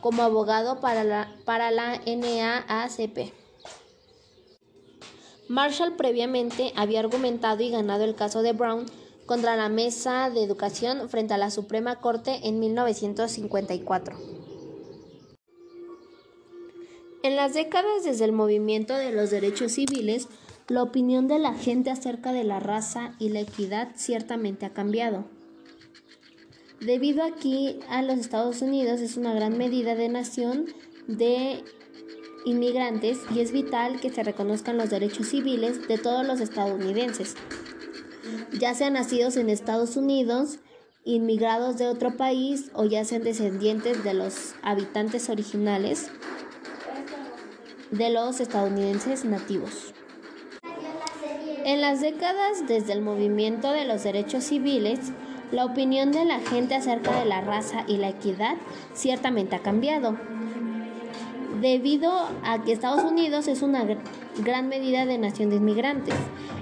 como 0.00 0.22
abogado 0.22 0.80
para 0.80 1.02
la, 1.02 1.34
para 1.44 1.70
la 1.70 2.00
NAACP. 2.06 3.32
Marshall 5.48 5.96
previamente 5.96 6.72
había 6.76 7.00
argumentado 7.00 7.62
y 7.62 7.70
ganado 7.70 8.04
el 8.04 8.14
caso 8.14 8.42
de 8.42 8.52
Brown 8.52 8.86
contra 9.26 9.56
la 9.56 9.68
Mesa 9.68 10.30
de 10.30 10.42
Educación 10.42 11.08
frente 11.08 11.34
a 11.34 11.38
la 11.38 11.50
Suprema 11.50 12.00
Corte 12.00 12.40
en 12.44 12.60
1954. 12.60 14.16
En 17.22 17.36
las 17.36 17.54
décadas 17.54 18.04
desde 18.04 18.26
el 18.26 18.32
movimiento 18.32 18.94
de 18.94 19.10
los 19.12 19.30
derechos 19.30 19.72
civiles, 19.72 20.28
la 20.68 20.82
opinión 20.82 21.28
de 21.28 21.38
la 21.38 21.54
gente 21.54 21.90
acerca 21.90 22.32
de 22.32 22.44
la 22.44 22.60
raza 22.60 23.14
y 23.18 23.28
la 23.28 23.40
equidad 23.40 23.92
ciertamente 23.96 24.66
ha 24.66 24.72
cambiado. 24.72 25.24
Debido 26.80 27.22
aquí 27.22 27.80
a 27.88 28.02
los 28.02 28.18
Estados 28.18 28.62
Unidos 28.62 29.00
es 29.00 29.16
una 29.16 29.34
gran 29.34 29.56
medida 29.56 29.94
de 29.94 30.08
nación 30.08 30.66
de 31.06 31.64
inmigrantes 32.44 33.20
y 33.34 33.40
es 33.40 33.52
vital 33.52 34.00
que 34.00 34.10
se 34.10 34.22
reconozcan 34.22 34.76
los 34.76 34.90
derechos 34.90 35.28
civiles 35.28 35.88
de 35.88 35.98
todos 35.98 36.26
los 36.26 36.40
estadounidenses, 36.40 37.36
ya 38.58 38.74
sean 38.74 38.94
nacidos 38.94 39.36
en 39.36 39.50
Estados 39.50 39.96
Unidos, 39.96 40.58
inmigrados 41.04 41.76
de 41.78 41.86
otro 41.86 42.16
país 42.16 42.70
o 42.74 42.84
ya 42.84 43.04
sean 43.04 43.22
descendientes 43.22 44.04
de 44.04 44.14
los 44.14 44.54
habitantes 44.62 45.28
originales 45.28 46.10
de 47.90 48.10
los 48.10 48.40
estadounidenses 48.40 49.24
nativos. 49.24 49.93
En 51.64 51.80
las 51.80 52.02
décadas 52.02 52.68
desde 52.68 52.92
el 52.92 53.00
movimiento 53.00 53.72
de 53.72 53.86
los 53.86 54.02
derechos 54.02 54.44
civiles, 54.44 55.00
la 55.50 55.64
opinión 55.64 56.12
de 56.12 56.26
la 56.26 56.38
gente 56.40 56.74
acerca 56.74 57.18
de 57.18 57.24
la 57.24 57.40
raza 57.40 57.84
y 57.88 57.96
la 57.96 58.10
equidad 58.10 58.56
ciertamente 58.92 59.56
ha 59.56 59.60
cambiado. 59.60 60.18
Debido 61.62 62.12
a 62.42 62.62
que 62.62 62.72
Estados 62.72 63.10
Unidos 63.10 63.48
es 63.48 63.62
una 63.62 63.82
gran 64.36 64.68
medida 64.68 65.06
de 65.06 65.16
nación 65.16 65.48
de 65.48 65.56
inmigrantes, 65.56 66.14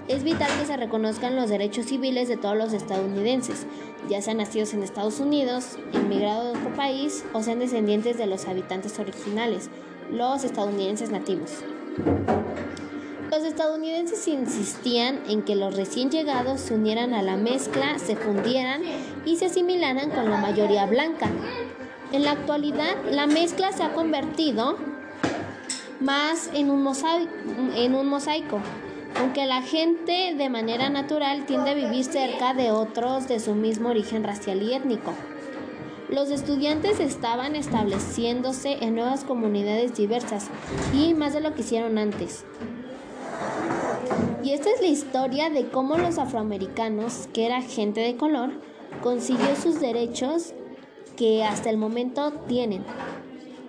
es 0.06 0.22
vital 0.22 0.48
que 0.60 0.66
se 0.66 0.76
reconozcan 0.76 1.34
los 1.34 1.50
derechos 1.50 1.86
civiles 1.86 2.28
de 2.28 2.36
todos 2.36 2.56
los 2.56 2.72
estadounidenses, 2.72 3.66
ya 4.08 4.22
sean 4.22 4.36
nacidos 4.36 4.72
en 4.72 4.84
Estados 4.84 5.18
Unidos, 5.18 5.78
inmigrados 5.92 6.52
de 6.52 6.60
otro 6.60 6.76
país 6.76 7.24
o 7.32 7.42
sean 7.42 7.58
descendientes 7.58 8.18
de 8.18 8.26
los 8.26 8.46
habitantes 8.46 9.00
originales, 9.00 9.68
los 10.12 10.44
estadounidenses 10.44 11.10
nativos. 11.10 11.64
Los 13.32 13.44
estadounidenses 13.44 14.28
insistían 14.28 15.22
en 15.26 15.40
que 15.40 15.56
los 15.56 15.74
recién 15.74 16.10
llegados 16.10 16.60
se 16.60 16.74
unieran 16.74 17.14
a 17.14 17.22
la 17.22 17.38
mezcla, 17.38 17.98
se 17.98 18.14
fundieran 18.14 18.82
y 19.24 19.36
se 19.36 19.46
asimilaran 19.46 20.10
con 20.10 20.30
la 20.30 20.36
mayoría 20.36 20.84
blanca. 20.84 21.30
En 22.12 22.24
la 22.24 22.32
actualidad, 22.32 22.94
la 23.10 23.26
mezcla 23.26 23.72
se 23.72 23.84
ha 23.84 23.94
convertido 23.94 24.76
más 25.98 26.50
en 26.52 26.68
un 26.70 26.82
mosaico, 28.08 28.60
aunque 29.18 29.46
la 29.46 29.62
gente 29.62 30.34
de 30.36 30.50
manera 30.50 30.90
natural 30.90 31.46
tiende 31.46 31.70
a 31.70 31.74
vivir 31.74 32.04
cerca 32.04 32.52
de 32.52 32.70
otros 32.70 33.28
de 33.28 33.40
su 33.40 33.54
mismo 33.54 33.88
origen 33.88 34.24
racial 34.24 34.62
y 34.62 34.74
étnico. 34.74 35.14
Los 36.10 36.28
estudiantes 36.28 37.00
estaban 37.00 37.56
estableciéndose 37.56 38.84
en 38.84 38.94
nuevas 38.94 39.24
comunidades 39.24 39.94
diversas 39.94 40.48
y 40.92 41.14
más 41.14 41.32
de 41.32 41.40
lo 41.40 41.54
que 41.54 41.62
hicieron 41.62 41.96
antes. 41.96 42.44
Y 44.42 44.50
esta 44.50 44.70
es 44.70 44.80
la 44.80 44.88
historia 44.88 45.50
de 45.50 45.68
cómo 45.68 45.96
los 45.96 46.18
afroamericanos, 46.18 47.28
que 47.32 47.46
era 47.46 47.62
gente 47.62 48.00
de 48.00 48.16
color, 48.16 48.50
consiguió 49.00 49.54
sus 49.54 49.80
derechos 49.80 50.52
que 51.16 51.44
hasta 51.44 51.70
el 51.70 51.76
momento 51.76 52.32
tienen. 52.48 52.84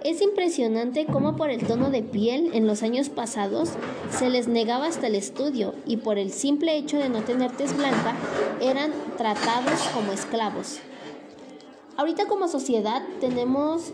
Es 0.04 0.22
impresionante 0.22 1.06
cómo 1.06 1.36
por 1.36 1.50
el 1.50 1.66
tono 1.66 1.92
de 1.92 2.02
piel 2.02 2.50
en 2.54 2.66
los 2.66 2.82
años 2.84 3.10
pasados 3.10 3.70
se 4.10 4.30
les 4.30 4.48
negaba 4.48 4.88
hasta 4.88 5.08
el 5.08 5.16
estudio 5.16 5.76
y 5.86 5.98
por 5.98 6.18
el 6.18 6.32
simple 6.32 6.76
hecho 6.76 6.98
de 6.98 7.08
no 7.08 7.22
tener 7.22 7.52
tez 7.52 7.78
blanca 7.78 8.16
eran 8.60 8.92
tratados 9.18 9.80
como 9.94 10.12
esclavos. 10.12 10.80
Ahorita 11.96 12.26
como 12.26 12.48
sociedad 12.48 13.04
tenemos 13.22 13.94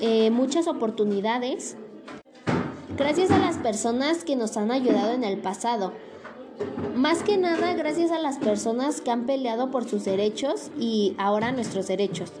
eh, 0.00 0.30
muchas 0.30 0.68
oportunidades 0.68 1.76
gracias 2.96 3.30
a 3.30 3.38
las 3.38 3.56
personas 3.56 4.24
que 4.24 4.36
nos 4.36 4.56
han 4.56 4.70
ayudado 4.70 5.12
en 5.12 5.24
el 5.24 5.38
pasado. 5.38 5.92
Más 6.94 7.22
que 7.22 7.38
nada 7.38 7.72
gracias 7.74 8.10
a 8.10 8.18
las 8.18 8.38
personas 8.38 9.00
que 9.00 9.10
han 9.10 9.24
peleado 9.24 9.70
por 9.70 9.88
sus 9.88 10.04
derechos 10.04 10.70
y 10.78 11.14
ahora 11.18 11.52
nuestros 11.52 11.86
derechos. 11.86 12.32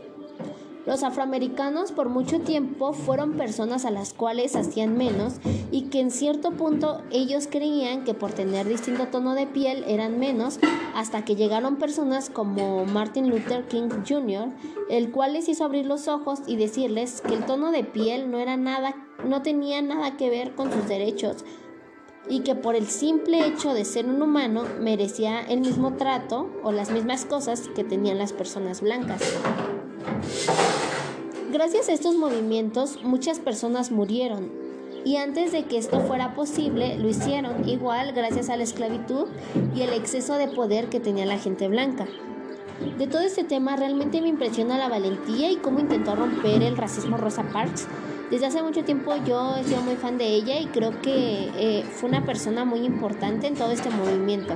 Los 0.86 1.02
afroamericanos 1.02 1.92
por 1.92 2.08
mucho 2.08 2.40
tiempo 2.40 2.92
fueron 2.94 3.34
personas 3.34 3.84
a 3.84 3.90
las 3.90 4.14
cuales 4.14 4.56
hacían 4.56 4.96
menos 4.96 5.34
y 5.70 5.82
que 5.82 6.00
en 6.00 6.10
cierto 6.10 6.52
punto 6.52 7.02
ellos 7.10 7.48
creían 7.50 8.02
que 8.04 8.14
por 8.14 8.32
tener 8.32 8.66
distinto 8.66 9.06
tono 9.06 9.34
de 9.34 9.46
piel 9.46 9.84
eran 9.86 10.18
menos 10.18 10.58
hasta 10.94 11.24
que 11.24 11.36
llegaron 11.36 11.76
personas 11.76 12.30
como 12.30 12.86
Martin 12.86 13.28
Luther 13.28 13.68
King 13.68 13.90
Jr., 14.08 14.48
el 14.88 15.10
cual 15.10 15.34
les 15.34 15.48
hizo 15.48 15.64
abrir 15.64 15.84
los 15.84 16.08
ojos 16.08 16.40
y 16.46 16.56
decirles 16.56 17.20
que 17.20 17.34
el 17.34 17.44
tono 17.44 17.72
de 17.72 17.84
piel 17.84 18.30
no 18.30 18.38
era 18.38 18.56
nada, 18.56 18.96
no 19.24 19.42
tenía 19.42 19.82
nada 19.82 20.16
que 20.16 20.30
ver 20.30 20.54
con 20.54 20.72
sus 20.72 20.88
derechos 20.88 21.44
y 22.28 22.40
que 22.40 22.54
por 22.54 22.76
el 22.76 22.86
simple 22.86 23.46
hecho 23.46 23.74
de 23.74 23.84
ser 23.84 24.06
un 24.06 24.22
humano 24.22 24.64
merecía 24.80 25.40
el 25.40 25.60
mismo 25.60 25.94
trato 25.94 26.50
o 26.62 26.72
las 26.72 26.90
mismas 26.90 27.24
cosas 27.24 27.68
que 27.74 27.84
tenían 27.84 28.18
las 28.18 28.32
personas 28.32 28.80
blancas. 28.80 29.22
Gracias 31.52 31.88
a 31.88 31.92
estos 31.92 32.14
movimientos 32.16 33.02
muchas 33.02 33.40
personas 33.40 33.90
murieron 33.90 34.52
y 35.04 35.16
antes 35.16 35.50
de 35.52 35.64
que 35.64 35.78
esto 35.78 36.00
fuera 36.00 36.34
posible 36.34 36.96
lo 36.98 37.08
hicieron 37.08 37.68
igual 37.68 38.12
gracias 38.12 38.50
a 38.50 38.56
la 38.56 38.62
esclavitud 38.62 39.26
y 39.74 39.82
el 39.82 39.92
exceso 39.92 40.34
de 40.34 40.48
poder 40.48 40.88
que 40.88 41.00
tenía 41.00 41.26
la 41.26 41.38
gente 41.38 41.68
blanca. 41.68 42.06
De 42.98 43.06
todo 43.06 43.22
este 43.22 43.44
tema 43.44 43.76
realmente 43.76 44.22
me 44.22 44.28
impresiona 44.28 44.78
la 44.78 44.88
valentía 44.88 45.50
y 45.50 45.56
cómo 45.56 45.80
intentó 45.80 46.14
romper 46.14 46.62
el 46.62 46.76
racismo 46.76 47.16
Rosa 47.16 47.42
Parks. 47.52 47.86
Desde 48.30 48.46
hace 48.46 48.62
mucho 48.62 48.84
tiempo 48.84 49.14
yo 49.26 49.56
he 49.56 49.64
sido 49.64 49.82
muy 49.82 49.96
fan 49.96 50.16
de 50.16 50.26
ella 50.26 50.60
y 50.60 50.66
creo 50.66 51.00
que 51.02 51.50
eh, 51.56 51.84
fue 51.90 52.08
una 52.08 52.24
persona 52.24 52.64
muy 52.64 52.80
importante 52.80 53.48
en 53.48 53.54
todo 53.54 53.72
este 53.72 53.90
movimiento. 53.90 54.54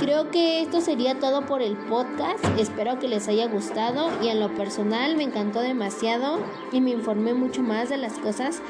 Creo 0.00 0.30
que 0.30 0.62
esto 0.62 0.80
sería 0.80 1.18
todo 1.18 1.44
por 1.46 1.60
el 1.60 1.76
podcast. 1.76 2.44
Espero 2.58 2.98
que 2.98 3.08
les 3.08 3.28
haya 3.28 3.46
gustado 3.48 4.10
y 4.22 4.28
en 4.28 4.40
lo 4.40 4.54
personal 4.54 5.16
me 5.16 5.24
encantó 5.24 5.60
demasiado 5.60 6.38
y 6.72 6.80
me 6.80 6.90
informé 6.90 7.34
mucho 7.34 7.62
más 7.62 7.90
de 7.90 7.98
las 7.98 8.14
cosas 8.14 8.62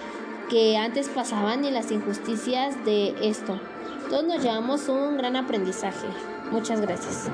que 0.48 0.76
antes 0.76 1.08
pasaban 1.08 1.64
y 1.64 1.70
las 1.70 1.90
injusticias 1.92 2.84
de 2.84 3.14
esto. 3.22 3.60
Todos 4.08 4.24
nos 4.24 4.42
llevamos 4.42 4.88
un 4.88 5.16
gran 5.16 5.36
aprendizaje. 5.36 6.06
Muchas 6.50 6.80
gracias. 6.80 7.28